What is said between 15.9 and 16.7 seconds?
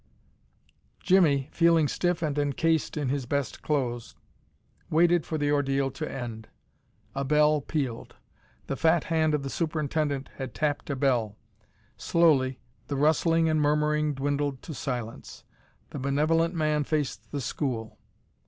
The benevolent